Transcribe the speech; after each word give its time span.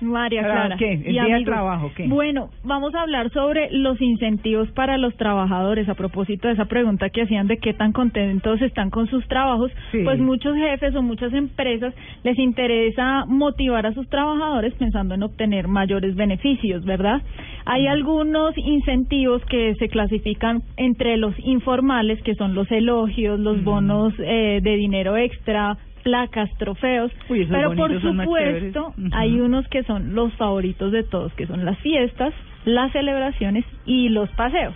María 0.00 0.42
¿Para 0.42 0.54
Clara. 0.54 0.76
qué? 0.76 0.92
¿El 0.92 1.08
y 1.08 1.12
día 1.12 1.24
de 1.38 1.44
trabajo, 1.44 1.90
qué? 1.96 2.06
Bueno, 2.08 2.50
vamos 2.64 2.94
a 2.94 3.02
hablar 3.02 3.30
sobre 3.30 3.70
los 3.72 4.00
incentivos 4.00 4.70
para 4.72 4.98
los 4.98 5.14
trabajadores. 5.16 5.88
A 5.88 5.94
propósito 5.94 6.48
de 6.48 6.54
esa 6.54 6.64
pregunta 6.66 7.10
que 7.10 7.22
hacían 7.22 7.46
de 7.46 7.58
qué 7.58 7.74
tan 7.74 7.92
contentos 7.92 8.60
están 8.62 8.90
con 8.90 9.06
sus 9.08 9.26
trabajos, 9.28 9.70
Sí. 9.92 10.00
pues 10.04 10.18
muchos 10.18 10.56
jefes 10.56 10.94
o 10.94 11.02
muchas 11.02 11.32
empresas 11.34 11.94
les 12.24 12.38
interesa 12.38 13.24
motivar 13.26 13.86
a 13.86 13.92
sus 13.92 14.08
trabajadores 14.08 14.74
pensando 14.74 15.14
en 15.14 15.22
obtener 15.22 15.68
mayores 15.68 16.14
beneficios, 16.14 16.84
¿verdad? 16.84 17.22
Hay 17.66 17.86
algunos 17.86 18.56
incentivos 18.56 19.44
que 19.46 19.74
se 19.76 19.88
clasifican 19.88 20.62
entre 20.76 21.16
los 21.16 21.34
informales, 21.40 22.20
que 22.22 22.34
son 22.34 22.54
los 22.54 22.70
elogios, 22.72 23.38
los 23.38 23.62
bonos 23.62 24.12
eh, 24.18 24.60
de 24.62 24.76
dinero 24.76 25.16
extra, 25.16 25.76
placas, 26.02 26.50
trofeos, 26.58 27.12
Uy, 27.28 27.46
pero 27.50 27.74
por 27.74 28.00
supuesto 28.00 28.94
hay 29.12 29.40
unos 29.40 29.66
que 29.68 29.82
son 29.84 30.14
los 30.14 30.32
favoritos 30.34 30.92
de 30.92 31.04
todos, 31.04 31.32
que 31.34 31.46
son 31.46 31.64
las 31.64 31.78
fiestas, 31.78 32.34
las 32.64 32.92
celebraciones 32.92 33.64
y 33.86 34.08
los 34.08 34.28
paseos. 34.30 34.74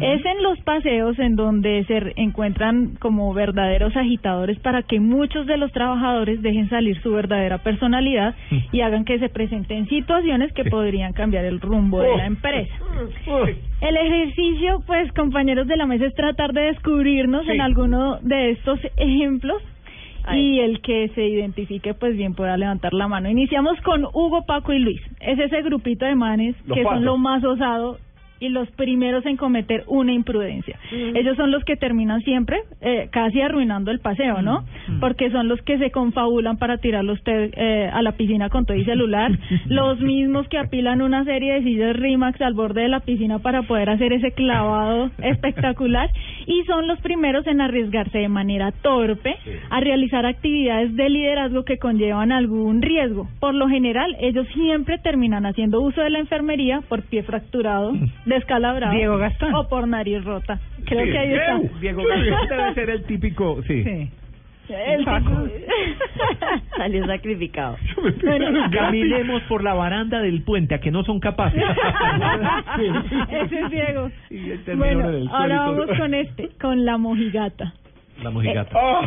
Es 0.00 0.24
en 0.24 0.42
los 0.42 0.58
paseos 0.60 1.18
en 1.18 1.36
donde 1.36 1.84
se 1.84 2.12
encuentran 2.16 2.96
como 2.98 3.32
verdaderos 3.32 3.96
agitadores 3.96 4.58
para 4.58 4.82
que 4.82 5.00
muchos 5.00 5.46
de 5.46 5.56
los 5.56 5.72
trabajadores 5.72 6.42
dejen 6.42 6.68
salir 6.68 7.00
su 7.00 7.12
verdadera 7.12 7.58
personalidad 7.58 8.34
y 8.72 8.80
hagan 8.80 9.04
que 9.04 9.18
se 9.18 9.28
presenten 9.28 9.88
situaciones 9.88 10.52
que 10.52 10.64
podrían 10.64 11.12
cambiar 11.12 11.44
el 11.44 11.60
rumbo 11.60 12.02
de 12.02 12.16
la 12.16 12.26
empresa. 12.26 12.74
El 13.80 13.96
ejercicio, 13.96 14.82
pues, 14.86 15.10
compañeros 15.12 15.66
de 15.66 15.76
la 15.76 15.86
mesa, 15.86 16.06
es 16.06 16.14
tratar 16.14 16.52
de 16.52 16.62
descubrirnos 16.62 17.48
en 17.48 17.60
alguno 17.60 18.18
de 18.20 18.50
estos 18.50 18.78
ejemplos 18.96 19.62
y 20.32 20.60
el 20.60 20.80
que 20.80 21.08
se 21.14 21.26
identifique, 21.26 21.94
pues 21.94 22.16
bien, 22.16 22.34
pueda 22.34 22.56
levantar 22.56 22.92
la 22.92 23.08
mano. 23.08 23.28
Iniciamos 23.28 23.80
con 23.80 24.04
Hugo, 24.04 24.44
Paco 24.46 24.72
y 24.72 24.78
Luis. 24.78 25.00
Es 25.20 25.38
ese 25.38 25.62
grupito 25.62 26.04
de 26.04 26.14
manes 26.14 26.56
Los 26.66 26.76
que 26.76 26.84
son 26.84 27.04
lo 27.04 27.16
más 27.18 27.42
osado 27.44 27.98
y 28.42 28.48
los 28.48 28.68
primeros 28.72 29.24
en 29.24 29.36
cometer 29.36 29.84
una 29.86 30.12
imprudencia. 30.12 30.76
Ellos 30.90 31.36
son 31.36 31.52
los 31.52 31.64
que 31.64 31.76
terminan 31.76 32.20
siempre 32.22 32.58
eh, 32.80 33.08
casi 33.12 33.40
arruinando 33.40 33.92
el 33.92 34.00
paseo, 34.00 34.42
¿no? 34.42 34.64
Porque 34.98 35.30
son 35.30 35.46
los 35.46 35.62
que 35.62 35.78
se 35.78 35.92
confabulan 35.92 36.56
para 36.58 36.78
tirarlo 36.78 37.12
usted 37.12 37.52
eh, 37.56 37.88
a 37.92 38.02
la 38.02 38.12
piscina 38.12 38.48
con 38.48 38.66
todo 38.66 38.76
y 38.76 38.84
celular, 38.84 39.30
los 39.66 40.00
mismos 40.00 40.48
que 40.48 40.58
apilan 40.58 41.02
una 41.02 41.24
serie 41.24 41.54
de 41.54 41.62
sillas 41.62 41.96
Rimax 41.96 42.40
al 42.40 42.54
borde 42.54 42.82
de 42.82 42.88
la 42.88 43.00
piscina 43.00 43.38
para 43.38 43.62
poder 43.62 43.90
hacer 43.90 44.12
ese 44.12 44.32
clavado 44.32 45.10
espectacular 45.22 46.10
y 46.46 46.64
son 46.64 46.88
los 46.88 47.00
primeros 47.00 47.46
en 47.46 47.60
arriesgarse 47.60 48.18
de 48.18 48.28
manera 48.28 48.72
torpe 48.72 49.36
a 49.70 49.80
realizar 49.80 50.26
actividades 50.26 50.96
de 50.96 51.08
liderazgo 51.08 51.64
que 51.64 51.78
conllevan 51.78 52.32
algún 52.32 52.82
riesgo. 52.82 53.28
Por 53.38 53.54
lo 53.54 53.68
general, 53.68 54.16
ellos 54.18 54.46
siempre 54.54 54.98
terminan 54.98 55.46
haciendo 55.46 55.80
uso 55.80 56.00
de 56.00 56.10
la 56.10 56.18
enfermería 56.18 56.80
por 56.88 57.02
pie 57.02 57.22
fracturado, 57.22 57.92
descalabrado 58.34 58.94
Diego 58.94 59.16
Gastón. 59.18 59.54
o 59.54 59.68
por 59.68 59.86
nariz 59.88 60.24
rota. 60.24 60.58
Creo 60.86 61.04
Sí, 61.04 61.10
que 61.12 61.18
ahí 61.18 61.32
está. 61.34 61.58
Diego, 61.80 62.02
Diego 62.02 62.02
Gastón 62.06 62.48
debe 62.58 62.74
ser 62.74 62.90
el 62.90 63.04
típico, 63.04 63.62
sí. 63.62 63.82
Sí. 63.84 64.10
El 64.68 65.04
tipo- 65.04 65.48
Salió 66.76 67.04
sacrificado. 67.06 67.76
Bueno, 68.24 68.70
Caminemos 68.70 69.42
por 69.42 69.62
la 69.62 69.74
baranda 69.74 70.20
del 70.20 70.42
puente, 70.42 70.74
a 70.74 70.78
que 70.78 70.90
no 70.90 71.02
son 71.04 71.20
capaces. 71.20 71.62
Ese 73.30 73.60
es 73.60 73.70
Diego. 73.70 74.10
Y 74.30 74.50
el 74.50 74.64
término 74.64 75.02
Bueno, 75.02 75.30
ahora 75.34 75.58
vamos 75.60 75.86
con 75.98 76.14
este, 76.14 76.48
con 76.60 76.84
la 76.84 76.96
mojigata. 76.96 77.74
La 78.22 78.30
mojigata. 78.30 78.70
Oh. 78.80 79.00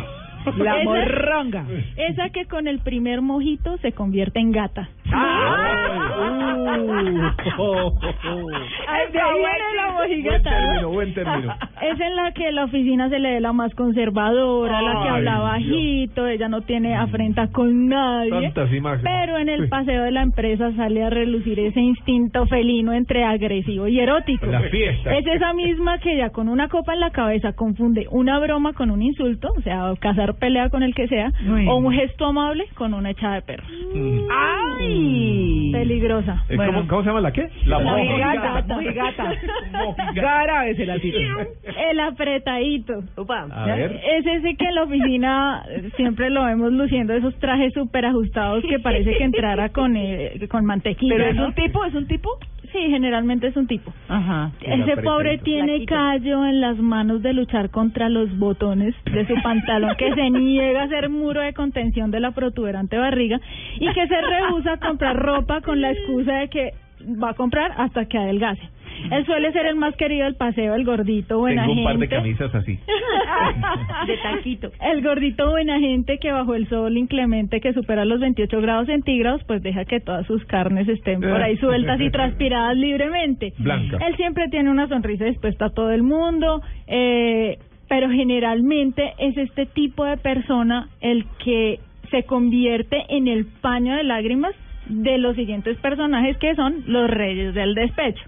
La 0.58 0.76
Esa- 0.80 0.84
morronga. 0.84 1.64
Esa 1.96 2.28
que 2.30 2.44
con 2.46 2.68
el 2.68 2.78
primer 2.80 3.20
mojito 3.22 3.78
se 3.78 3.92
convierte 3.92 4.38
en 4.38 4.52
gata. 4.52 4.88
Ay, 8.88 9.12
de 9.12 9.20
ahí 9.20 9.38
viene 9.38 9.76
la 9.76 9.86
Buen 9.96 10.08
mojigata. 10.10 10.50
¿no? 10.50 10.66
término, 10.66 10.90
buen 10.90 11.14
término. 11.14 11.54
Es 11.82 12.00
en 12.00 12.16
la 12.16 12.32
que 12.32 12.52
la 12.52 12.64
oficina 12.64 13.08
se 13.08 13.18
le 13.18 13.34
ve 13.34 13.40
la 13.40 13.52
más 13.52 13.74
conservadora, 13.74 14.82
la 14.82 15.02
que 15.02 15.08
habla 15.08 15.32
Dios. 15.32 15.42
bajito, 15.42 16.26
ella 16.26 16.48
no 16.48 16.60
tiene 16.62 16.96
afrenta 16.96 17.48
con 17.48 17.88
nadie. 17.88 18.30
Tantas 18.30 18.72
imágenes. 18.72 19.04
Pero 19.04 19.38
en 19.38 19.48
el 19.48 19.68
paseo 19.68 20.04
de 20.04 20.10
la 20.10 20.22
empresa 20.22 20.72
sale 20.76 21.04
a 21.04 21.10
relucir 21.10 21.58
ese 21.60 21.80
instinto 21.80 22.46
felino 22.46 22.92
entre 22.92 23.24
agresivo 23.24 23.88
y 23.88 24.00
erótico. 24.00 24.46
La 24.46 24.60
fiesta. 24.62 25.14
Es 25.14 25.26
esa 25.26 25.52
misma 25.52 25.98
que 25.98 26.16
ya 26.16 26.30
con 26.30 26.48
una 26.48 26.68
copa 26.68 26.94
en 26.94 27.00
la 27.00 27.10
cabeza 27.10 27.52
confunde 27.52 28.06
una 28.10 28.38
broma 28.38 28.72
con 28.72 28.90
un 28.90 29.02
insulto, 29.02 29.52
o 29.56 29.60
sea, 29.62 29.92
cazar 30.00 30.34
pelea 30.34 30.70
con 30.70 30.82
el 30.82 30.94
que 30.94 31.08
sea, 31.08 31.32
o 31.68 31.76
un 31.76 31.92
gesto 31.92 32.26
amable 32.26 32.66
con 32.74 32.94
una 32.94 33.10
echada 33.10 33.36
de 33.36 33.42
perros. 33.42 33.68
Mm. 33.94 34.18
¡Ay! 34.30 35.70
Peligrosa. 35.72 36.44
Eh, 36.48 36.56
Bueno. 36.66 36.80
¿cómo, 36.80 36.88
¿Cómo 36.88 37.02
se 37.02 37.08
llama 37.08 37.20
la 37.20 37.32
qué? 37.32 37.48
La 37.66 37.78
mojigata. 37.78 38.64
mojigata. 38.66 39.32
Es 40.66 40.78
el 40.78 40.90
atito. 40.90 41.18
El 41.90 42.00
apretadito. 42.00 43.02
Upa. 43.16 43.46
A 43.50 43.66
ver. 43.66 44.00
Es 44.04 44.26
ese 44.26 44.56
que 44.56 44.64
en 44.66 44.74
la 44.74 44.82
oficina 44.82 45.64
siempre 45.96 46.30
lo 46.30 46.44
vemos 46.44 46.72
luciendo 46.72 47.14
esos 47.14 47.34
trajes 47.38 47.72
súper 47.72 48.06
ajustados 48.06 48.64
que 48.68 48.78
parece 48.78 49.16
que 49.16 49.24
entrara 49.24 49.68
con 49.70 49.96
eh, 49.96 50.38
con 50.48 50.64
mantequilla. 50.64 51.16
¿Pero 51.16 51.28
es 51.30 51.36
¿no? 51.36 51.46
un 51.46 51.54
tipo? 51.54 51.84
¿Es 51.84 51.94
un 51.94 52.06
tipo? 52.06 52.30
Sí, 52.72 52.78
generalmente 52.88 53.48
es 53.48 53.56
un 53.56 53.66
tipo. 53.66 53.92
Ajá. 54.08 54.50
Ese 54.60 54.96
pobre 55.02 55.38
tiene 55.38 55.84
callo 55.84 56.44
en 56.44 56.60
las 56.60 56.76
manos 56.78 57.22
de 57.22 57.32
luchar 57.32 57.70
contra 57.70 58.08
los 58.08 58.36
botones 58.38 58.94
de 59.04 59.26
su 59.26 59.34
pantalón 59.42 59.94
que 59.96 60.14
se 60.14 60.30
niega 60.30 60.82
a 60.82 60.88
ser 60.88 61.08
muro 61.08 61.40
de 61.40 61.52
contención 61.52 62.10
de 62.10 62.20
la 62.20 62.32
protuberante 62.32 62.96
barriga 62.98 63.40
y 63.78 63.92
que 63.92 64.06
se 64.06 64.20
rehúsa 64.20 64.72
a 64.74 64.76
comprar 64.78 65.16
ropa 65.16 65.60
con 65.60 65.80
la 65.80 65.92
excusa 65.92 66.34
de 66.34 66.48
que 66.48 66.72
va 67.22 67.30
a 67.30 67.34
comprar 67.34 67.72
hasta 67.76 68.06
que 68.06 68.18
adelgace. 68.18 68.62
Él 69.10 69.24
suele 69.26 69.52
ser 69.52 69.66
el 69.66 69.76
más 69.76 69.94
querido 69.96 70.24
del 70.24 70.34
paseo, 70.34 70.74
el 70.74 70.84
gordito 70.84 71.38
buena 71.38 71.66
Tengo 71.66 71.78
un 71.78 71.84
par 71.84 71.98
de 71.98 72.08
camisas 72.08 72.54
así. 72.54 72.78
De 74.06 74.16
taquito. 74.18 74.70
El 74.80 75.02
gordito 75.02 75.50
buena 75.50 75.78
gente 75.78 76.18
que 76.18 76.32
bajo 76.32 76.54
el 76.54 76.68
sol 76.68 76.96
inclemente 76.96 77.60
que 77.60 77.72
supera 77.72 78.04
los 78.04 78.20
28 78.20 78.60
grados 78.60 78.86
centígrados, 78.86 79.42
pues 79.44 79.62
deja 79.62 79.84
que 79.84 80.00
todas 80.00 80.26
sus 80.26 80.44
carnes 80.44 80.88
estén 80.88 81.20
por 81.20 81.42
ahí 81.42 81.56
sueltas 81.58 82.00
y 82.00 82.10
transpiradas 82.10 82.76
libremente. 82.76 83.52
Blanca. 83.58 83.98
Él 84.06 84.16
siempre 84.16 84.48
tiene 84.48 84.70
una 84.70 84.88
sonrisa 84.88 85.24
dispuesta 85.24 85.66
a 85.66 85.70
todo 85.70 85.90
el 85.90 86.02
mundo, 86.02 86.62
eh, 86.86 87.58
pero 87.88 88.10
generalmente 88.10 89.14
es 89.18 89.36
este 89.36 89.66
tipo 89.66 90.04
de 90.04 90.16
persona 90.16 90.88
el 91.00 91.26
que 91.44 91.80
se 92.10 92.24
convierte 92.24 93.04
en 93.08 93.28
el 93.28 93.46
paño 93.46 93.96
de 93.96 94.04
lágrimas 94.04 94.54
de 94.88 95.18
los 95.18 95.34
siguientes 95.36 95.76
personajes 95.78 96.36
que 96.38 96.54
son 96.54 96.84
los 96.86 97.10
reyes 97.10 97.54
del 97.54 97.74
despecho. 97.74 98.22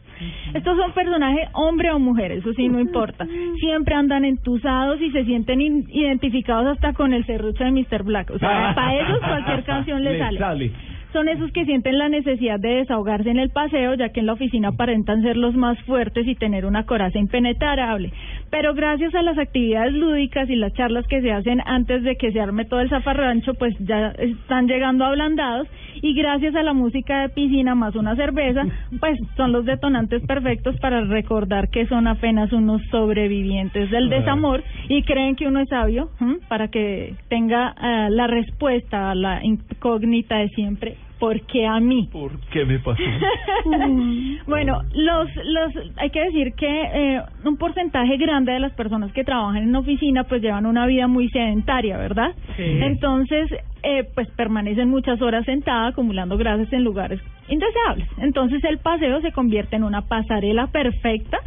Estos 0.55 0.77
son 0.77 0.93
personajes 0.93 1.49
hombre 1.53 1.91
o 1.91 1.99
mujer, 1.99 2.33
eso 2.33 2.53
sí 2.55 2.69
no 2.69 2.81
importa. 2.81 3.27
Siempre 3.61 3.95
andan 3.95 4.25
entusados 4.25 5.01
y 5.01 5.11
se 5.11 5.25
sienten 5.25 5.61
identificados 5.61 6.67
hasta 6.77 6.93
con 6.93 7.13
el 7.13 7.25
serrucho 7.27 7.65
de 7.65 7.71
Mr. 7.71 8.03
Black. 8.03 8.31
O 8.31 8.39
sea, 8.39 8.73
para 8.77 8.95
ellos 8.95 9.19
cualquier 9.21 9.65
canción 9.65 10.05
les 10.05 10.19
Le 10.19 10.39
sale 10.39 10.73
son 11.13 11.29
esos 11.29 11.51
que 11.53 11.65
sienten 11.65 11.99
la 11.99 12.09
necesidad 12.09 12.61
de 12.61 12.77
desahogarse 12.77 13.31
en 13.31 13.39
el 13.39 13.51
paseo, 13.51 13.95
ya 13.95 14.11
que 14.11 14.21
en 14.21 14.27
la 14.27 14.35
oficina 14.35 14.69
aparentan 14.69 15.23
ser 15.23 15.37
los 15.37 15.55
más 15.55 15.81
fuertes 15.83 16.27
y 16.27 16.35
tener 16.35 16.67
una 16.67 16.85
coraza 16.85 17.19
impenetrable. 17.19 18.13
Pero 18.51 18.75
gracias 18.75 19.15
a 19.15 19.23
las 19.23 19.39
actividades 19.39 19.95
lúdicas 19.95 20.51
y 20.51 20.57
las 20.57 20.73
charlas 20.75 21.07
que 21.07 21.23
se 21.23 21.33
hacen 21.33 21.61
antes 21.65 22.03
de 22.03 22.17
que 22.17 22.33
se 22.33 22.41
arme 22.41 22.67
todo 22.67 22.81
el 22.81 22.91
zafarrancho, 22.91 23.55
pues 23.55 23.75
ya 23.81 24.09
están 24.19 24.67
llegando 24.67 25.05
ablandados 25.05 25.67
y 26.03 26.15
gracias 26.15 26.55
a 26.55 26.63
la 26.63 26.73
música 26.73 27.23
de 27.23 27.29
piscina 27.31 27.75
más 27.75 27.95
una 27.95 28.17
cerveza, 28.17 28.63
pues 29.01 29.19
son 29.37 29.53
los 29.53 29.65
detonantes 29.65 30.23
perfectos 30.27 30.77
para 30.81 31.03
recordar 31.03 31.69
que 31.69 31.87
son 31.87 32.07
apenas 32.07 32.53
unos 32.53 32.83
sobrevivientes 32.91 33.91
del 33.91 34.09
desamor 34.09 34.63
y 34.89 35.03
creen 35.03 35.37
que 35.37 35.47
uno 35.47 35.61
es 35.61 35.69
sabio 35.69 36.11
para 36.49 36.69
que 36.69 37.15
tenga 37.29 37.75
eh, 37.83 38.11
la 38.11 38.27
respuesta 38.27 39.11
a 39.11 39.15
la 39.15 39.45
incógnita 39.45 40.39
de 40.39 40.49
siempre. 40.49 40.97
¿Por 41.19 41.41
qué 41.47 41.67
a 41.67 41.81
mí? 41.81 42.09
¿Por 42.13 42.39
qué 42.53 42.65
me 42.65 42.79
pasó? 42.79 43.03
bueno, 44.47 44.83
los, 44.95 45.29
los, 45.45 45.73
hay 45.97 46.11
que 46.11 46.21
decir 46.21 46.53
que 46.55 46.67
eh, 46.67 47.23
un 47.45 47.57
porcentaje 47.57 48.17
grande 48.17 48.53
de 48.53 48.61
las 48.61 48.73
personas 48.73 49.13
que 49.13 49.25
trabajan 49.25 49.65
en 49.65 49.75
oficina 49.75 50.25
pues 50.25 50.43
llevan 50.43 50.67
una 50.67 50.87
vida 50.87 51.09
muy 51.09 51.29
sedentaria, 51.29 51.97
¿verdad? 51.97 52.35
Entonces, 52.57 53.51
eh, 53.83 54.05
pues 54.15 54.29
permanecen 54.31 54.89
muchas 54.89 55.21
horas 55.23 55.45
sentadas 55.45 55.93
acumulando 55.93 56.37
grasas 56.37 56.73
en 56.73 56.85
lugares 56.85 57.21
indeseables. 57.49 58.09
Entonces 58.19 58.63
el 58.65 58.79
paseo 58.79 59.21
se 59.21 59.33
convierte 59.33 59.77
en 59.77 59.85
una 59.85 60.03
pasarela 60.03 60.67
perfecta 60.69 61.39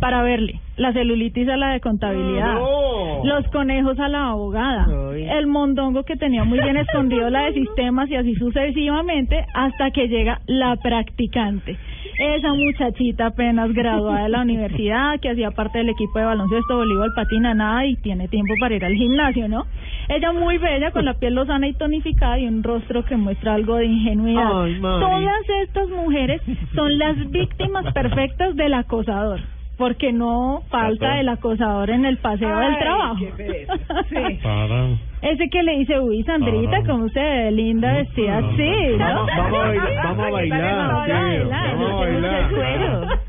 para 0.00 0.22
verle 0.22 0.60
la 0.76 0.92
celulitis 0.94 1.46
a 1.48 1.56
la 1.58 1.72
de 1.72 1.80
contabilidad, 1.80 2.54
No. 2.54 3.22
los 3.24 3.46
conejos 3.48 3.98
a 4.00 4.08
la 4.08 4.30
abogada, 4.30 4.86
Ay. 5.12 5.28
el 5.28 5.46
mondongo 5.46 6.04
que 6.04 6.16
tenía 6.16 6.42
muy 6.44 6.58
bien 6.58 6.76
escondido 6.78 7.28
la 7.28 7.44
de 7.44 7.52
sistemas 7.60 8.10
y 8.10 8.16
así 8.16 8.34
sucesivamente 8.36 9.44
hasta 9.54 9.90
que 9.90 10.08
llega 10.08 10.40
la 10.46 10.76
practicante. 10.76 11.76
Esa 12.18 12.52
muchachita 12.52 13.26
apenas 13.26 13.72
graduada 13.72 14.24
de 14.24 14.28
la 14.30 14.42
universidad, 14.42 15.18
que 15.20 15.30
hacía 15.30 15.50
parte 15.52 15.78
del 15.78 15.88
equipo 15.90 16.18
de 16.18 16.24
baloncesto, 16.26 16.76
voleibol, 16.76 17.12
patina, 17.14 17.54
nada 17.54 17.86
y 17.86 17.96
tiene 17.96 18.28
tiempo 18.28 18.52
para 18.60 18.74
ir 18.74 18.84
al 18.84 18.92
gimnasio, 18.94 19.48
¿no? 19.48 19.64
Ella 20.08 20.32
muy 20.32 20.58
bella, 20.58 20.90
con 20.90 21.04
la 21.06 21.14
piel 21.14 21.34
lozana 21.34 21.66
y 21.68 21.72
tonificada 21.74 22.38
y 22.38 22.46
un 22.46 22.62
rostro 22.62 23.04
que 23.04 23.16
muestra 23.16 23.54
algo 23.54 23.76
de 23.76 23.86
ingenuidad. 23.86 24.62
Ay. 24.64 24.80
Todas 24.80 25.48
estas 25.62 25.88
mujeres 25.88 26.42
son 26.74 26.98
las 26.98 27.30
víctimas 27.30 27.90
perfectas 27.94 28.54
del 28.56 28.74
acosador. 28.74 29.40
Porque 29.80 30.12
no 30.12 30.60
falta 30.68 31.18
el 31.20 31.28
acosador 31.30 31.88
en 31.88 32.04
el 32.04 32.18
paseo 32.18 32.54
del 32.58 32.78
trabajo. 32.78 33.24
qué. 33.38 33.66
Sí. 34.10 34.38
Para. 34.42 34.88
Ese 35.22 35.48
que 35.50 35.62
le 35.62 35.78
dice, 35.78 35.98
uy, 36.00 36.22
Sandrita, 36.24 36.82
como 36.84 37.04
usted 37.04 37.20
ve 37.22 37.50
linda 37.50 37.94
vestida 37.94 38.38
así, 38.38 38.96
¿no? 38.98 39.26
Vamos, 39.26 39.30
vamos 39.36 39.54
a 39.54 39.60
bailar, 39.60 39.94
vamos 40.04 40.26
a 40.26 40.30
bailar, 40.30 41.76
Vamos 41.76 41.90
a 41.90 41.94
bailar. 41.94 43.20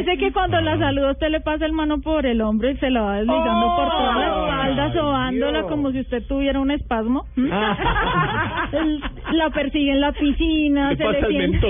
Ese 0.00 0.16
que 0.18 0.32
cuando 0.32 0.60
la 0.60 0.76
saluda 0.78 1.12
usted 1.12 1.28
le 1.30 1.40
pasa 1.40 1.64
el 1.64 1.72
mano 1.72 2.00
por 2.00 2.26
el 2.26 2.40
hombro 2.42 2.68
y 2.68 2.76
se 2.78 2.90
la 2.90 3.00
va 3.02 3.16
deslizando 3.18 3.76
por 3.76 3.88
toda 3.90 4.14
la 4.16 4.26
espalda, 4.26 4.84
Ay, 4.86 4.92
sobándola 4.92 5.58
Dios. 5.60 5.70
como 5.70 5.90
si 5.92 6.00
usted 6.00 6.22
tuviera 6.26 6.58
un 6.60 6.70
espasmo. 6.72 7.24
¿m? 7.36 7.48
Ah. 7.52 8.68
El- 8.72 9.00
La 9.32 9.50
persigue 9.50 9.92
en 9.92 10.00
la 10.00 10.12
piscina, 10.12 10.90
Le 10.90 10.96
se 10.96 11.04
pasa 11.04 11.28
le 11.28 11.44
el 11.44 11.60
sienta... 11.60 11.68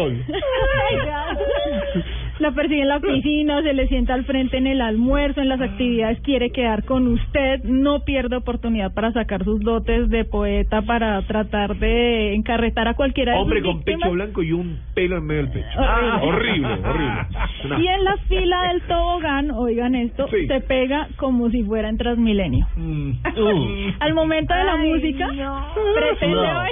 La 2.38 2.52
persigue 2.52 2.82
en 2.82 2.88
la 2.88 3.00
piscina, 3.00 3.62
se 3.62 3.73
le 3.75 3.88
sienta 3.88 4.14
al 4.14 4.25
frente 4.25 4.58
en 4.58 4.67
el 4.69 4.81
almuerzo, 4.81 5.40
en 5.40 5.49
las 5.49 5.61
actividades, 5.61 6.20
quiere 6.20 6.50
quedar 6.50 6.85
con 6.85 7.06
usted, 7.08 7.64
no 7.64 8.05
pierde 8.05 8.37
oportunidad 8.37 8.94
para 8.94 9.12
sacar 9.12 9.43
sus 9.44 9.61
dotes 9.61 10.08
de 10.08 10.25
poeta, 10.25 10.82
para 10.82 11.20
tratar 11.23 11.76
de 11.79 12.35
encarretar 12.35 12.87
a 12.87 12.94
cualquiera 12.94 13.32
de 13.32 13.38
Hombre 13.38 13.58
sus 13.61 13.69
con 13.69 13.76
víctimas. 13.79 14.00
pecho 14.02 14.12
blanco 14.12 14.43
y 14.44 14.52
un 14.52 14.79
pelo 14.94 15.17
en 15.19 15.26
medio 15.26 15.43
del 15.43 15.52
pecho. 15.52 15.79
Ah, 15.79 16.20
horrible, 16.23 16.69
horrible. 16.69 17.12
Una- 17.64 17.81
Y 17.81 17.87
en 17.88 18.05
la 18.05 18.17
fila 18.29 18.62
del 18.69 18.82
tobogán, 18.88 19.50
oigan 19.50 19.94
esto, 19.96 20.29
Sí. 20.29 20.46
se 20.46 20.61
pega 20.61 21.08
como 21.17 21.50
si 21.50 21.64
fuera 21.64 21.88
en 21.88 21.99
Transmilenio. 21.99 22.67
Mm. 22.76 23.12
Al 24.00 24.14
momento 24.14 24.55
de 24.55 24.64
la 24.64 24.75
Ay, 24.75 24.91
música, 24.91 25.26
no. 25.32 25.67
pretende 25.94 26.37
No. 26.37 26.62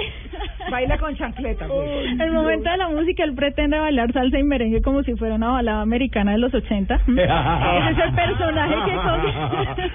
Baila 0.77 0.97
con 0.99 1.15
chancleta, 1.15 1.65
pues. 1.67 2.19
Al 2.19 2.31
momento 2.31 2.69
de 2.69 2.77
la 2.77 2.87
música, 2.89 3.23
él 3.23 3.33
pretende 3.33 3.79
bailar 3.79 4.13
salsa 4.13 4.37
y 4.37 4.43
merengue 4.43 4.83
como 4.83 5.01
si 5.01 5.15
fuera 5.15 5.33
una 5.33 5.49
balada 5.49 5.81
americana 5.81 6.33
de 6.33 6.37
los 6.37 6.53
80. 6.53 6.95
Ese 7.07 7.11
es 7.13 7.97
el 8.05 8.13
personaje 8.13 8.75
que 8.85 8.95
coque- 8.95 9.91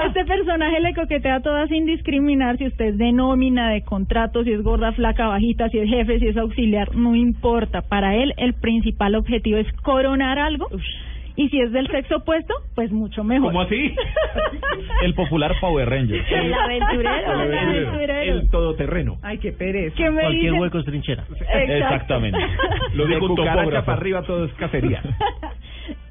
Este 0.06 0.24
personaje 0.24 0.80
le 0.80 0.94
coquetea 0.94 1.34
a 1.36 1.40
todas 1.40 1.68
sin 1.68 1.84
discriminar 1.84 2.56
si 2.56 2.68
usted 2.68 2.86
es 2.86 2.96
de 2.98 3.12
nómina, 3.12 3.68
de 3.70 3.82
contrato, 3.82 4.44
si 4.44 4.52
es 4.52 4.62
gorda, 4.62 4.92
flaca, 4.92 5.26
bajita, 5.28 5.68
si 5.68 5.78
es 5.78 5.90
jefe, 5.90 6.18
si 6.20 6.28
es 6.28 6.38
auxiliar, 6.38 6.94
no 6.96 7.14
importa. 7.14 7.82
Para 7.82 8.16
él, 8.16 8.32
el 8.38 8.54
principal 8.54 9.14
objetivo 9.14 9.58
es 9.58 9.70
coronar 9.82 10.38
algo. 10.38 10.68
Y 11.40 11.48
si 11.48 11.58
es 11.58 11.72
del 11.72 11.86
sexo 11.88 12.16
opuesto, 12.16 12.52
pues 12.74 12.92
mucho 12.92 13.24
mejor. 13.24 13.48
¿Cómo 13.48 13.62
así? 13.62 13.94
El 15.02 15.14
popular 15.14 15.54
Power 15.58 15.88
Ranger. 15.88 16.22
El 16.30 16.52
aventurero. 16.52 17.32
El 17.42 17.54
aventurero. 17.54 18.32
El 18.40 18.50
todoterreno. 18.50 19.16
Ay, 19.22 19.38
qué 19.38 19.50
pereza. 19.52 19.96
¿Qué 19.96 20.10
me 20.10 20.20
Cualquier 20.20 20.52
dice? 20.52 20.60
hueco 20.60 20.78
es 20.80 20.84
trinchera. 20.84 21.24
Exacto. 21.30 21.72
Exactamente. 21.72 22.38
Lo 22.94 23.06
De 23.06 23.14
dijo 23.14 23.24
un 23.24 23.30
cucaracha 23.36 23.56
topógrafo. 23.60 23.86
para 23.86 23.98
arriba 23.98 24.22
todo 24.26 24.44
es 24.44 24.52
cacería. 24.52 25.00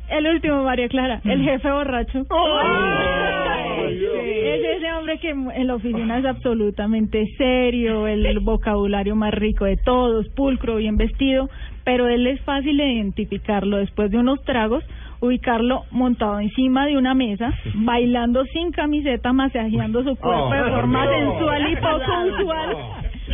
El 0.09 0.25
último, 0.25 0.63
María 0.63 0.87
Clara, 0.89 1.21
el 1.23 1.43
jefe 1.43 1.71
borracho. 1.71 2.25
Ay, 2.31 3.97
Dios. 3.99 4.13
Es 4.23 4.77
ese 4.77 4.91
hombre 4.93 5.19
que 5.19 5.29
en 5.29 5.67
la 5.67 5.75
oficina 5.75 6.17
es 6.17 6.25
absolutamente 6.25 7.23
serio, 7.37 8.07
el 8.07 8.39
vocabulario 8.39 9.15
más 9.15 9.31
rico 9.35 9.65
de 9.65 9.77
todos, 9.77 10.27
pulcro, 10.29 10.77
bien 10.77 10.97
vestido, 10.97 11.49
pero 11.83 12.07
él 12.07 12.25
es 12.25 12.41
fácil 12.41 12.77
de 12.77 12.87
identificarlo 12.93 13.77
después 13.77 14.09
de 14.09 14.17
unos 14.17 14.43
tragos, 14.43 14.83
ubicarlo 15.21 15.83
montado 15.91 16.39
encima 16.39 16.85
de 16.85 16.97
una 16.97 17.13
mesa, 17.13 17.53
bailando 17.75 18.43
sin 18.45 18.71
camiseta, 18.71 19.33
masajeando 19.33 20.03
su 20.03 20.15
cuerpo 20.15 20.45
Oh, 20.49 20.53
de 20.53 20.71
forma 20.71 21.05
no. 21.05 21.11
sensual 21.11 21.71
y 21.71 21.75
poco 21.75 22.41
usual. 22.41 22.77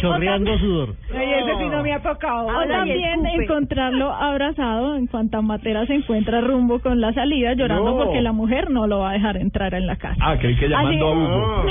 Chorreando 0.01 0.57
sudor. 0.59 0.95
Ay, 1.17 1.29
ese 1.39 1.57
sí 1.57 1.69
no 1.69 1.81
me 1.81 1.93
ha 1.93 2.01
tocado. 2.01 2.47
O 2.47 2.49
Habla 2.49 2.65
y 2.65 2.69
también 2.79 3.25
encontrarlo 3.41 4.11
abrazado 4.13 4.95
en 4.97 5.07
cuanta 5.07 5.41
matera 5.41 5.85
se 5.85 5.93
encuentra 5.95 6.41
rumbo 6.41 6.79
con 6.79 6.99
la 6.99 7.13
salida, 7.13 7.53
llorando 7.53 7.91
No. 7.91 7.97
porque 8.03 8.21
la 8.21 8.33
mujer 8.33 8.69
no 8.71 8.87
lo 8.87 8.99
va 8.99 9.11
a 9.11 9.13
dejar 9.13 9.37
entrar 9.37 9.73
en 9.73 9.87
la 9.87 9.95
casa. 9.95 10.17
Ah, 10.19 10.35
creí 10.37 10.55
que 10.57 10.67
llamando 10.67 11.07
a 11.07 11.11
Así- 11.11 11.17
Hugo. 11.17 11.65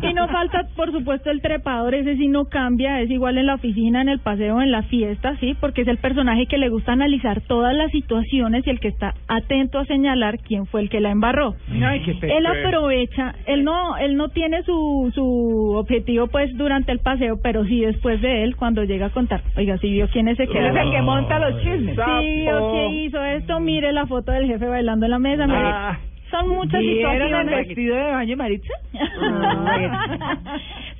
falta, 0.38 0.68
por 0.76 0.92
supuesto, 0.92 1.30
el 1.30 1.40
trepador, 1.40 1.94
ese 1.94 2.16
sí 2.16 2.28
no 2.28 2.44
cambia, 2.46 3.00
es 3.00 3.10
igual 3.10 3.38
en 3.38 3.46
la 3.46 3.54
oficina, 3.54 4.02
en 4.02 4.08
el 4.08 4.20
paseo, 4.20 4.60
en 4.60 4.70
la 4.70 4.82
fiesta, 4.84 5.36
sí, 5.40 5.56
porque 5.60 5.82
es 5.82 5.88
el 5.88 5.98
personaje 5.98 6.46
que 6.46 6.58
le 6.58 6.68
gusta 6.68 6.92
analizar 6.92 7.40
todas 7.42 7.74
las 7.74 7.90
situaciones 7.90 8.66
y 8.66 8.70
el 8.70 8.80
que 8.80 8.88
está 8.88 9.14
atento 9.26 9.78
a 9.78 9.84
señalar 9.84 10.38
quién 10.38 10.66
fue 10.66 10.82
el 10.82 10.90
que 10.90 11.00
la 11.00 11.10
embarró. 11.10 11.54
Ay, 11.82 12.02
qué. 12.04 12.18
Él 12.22 12.46
aprovecha, 12.46 13.34
él 13.46 13.64
no, 13.64 13.96
él 13.96 14.16
no 14.16 14.28
tiene 14.28 14.62
su, 14.62 15.10
su 15.14 15.74
objetivo 15.76 16.28
pues 16.28 16.56
durante 16.56 16.92
el 16.92 17.00
paseo, 17.00 17.40
pero 17.42 17.64
sí 17.64 17.80
después 17.80 18.20
de 18.20 18.44
él 18.44 18.56
cuando 18.56 18.84
llega 18.84 19.06
a 19.06 19.10
contar, 19.10 19.42
oiga, 19.56 19.76
si 19.78 19.90
vio 19.90 20.08
quién 20.08 20.28
es 20.28 20.38
ese 20.38 20.46
que 20.46 20.58
Él 20.58 20.66
es 20.66 20.76
el 20.76 20.90
que 20.92 21.02
monta 21.02 21.38
los 21.38 21.60
chismes. 21.62 21.96
Sí, 21.96 22.42
vio 22.42 22.72
que 22.72 22.88
hizo 22.94 23.24
esto, 23.24 23.60
mire 23.60 23.92
la 23.92 24.06
foto 24.06 24.30
del 24.32 24.46
jefe 24.46 24.66
bailando 24.66 25.06
en 25.06 25.10
la 25.10 25.18
mesa, 25.18 25.46
mire. 25.46 25.58
Ah. 25.64 25.98
Son 26.30 26.48
muchas 26.48 26.80
¿Vieron 26.80 27.12
el 27.12 27.20
situaciones. 27.20 27.66
vestido 27.68 27.96
de 27.96 28.02
baño, 28.12 28.36
Maritza? 28.36 28.72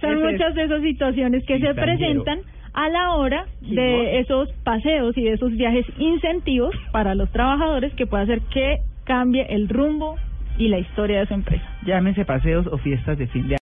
Son 0.01 0.13
Ese 0.13 0.27
es- 0.27 0.33
muchas 0.33 0.55
de 0.55 0.65
esas 0.65 0.83
situaciones 0.83 1.45
que 1.45 1.59
se 1.59 1.75
presentan 1.75 2.41
a 2.75 2.89
la 2.89 3.15
hora 3.17 3.47
de 3.61 4.21
esos 4.21 4.51
paseos 4.65 5.17
y 5.19 5.25
de 5.25 5.33
esos 5.33 5.53
viajes 5.57 5.85
incentivos 5.99 6.75
para 6.93 7.15
los 7.15 7.31
trabajadores 7.33 7.93
que 7.95 8.07
puede 8.07 8.25
hacer 8.25 8.41
que 8.53 8.77
cambie 9.05 9.47
el 9.51 9.69
rumbo 9.69 10.17
y 10.59 10.69
la 10.69 10.79
historia 10.79 11.21
de 11.21 11.27
su 11.27 11.35
empresa. 11.35 11.65
Llámense 11.87 12.25
paseos 12.25 12.67
o 12.67 12.79
fiestas 12.79 13.17
de 13.19 13.27
fin 13.29 13.49
de 13.49 13.57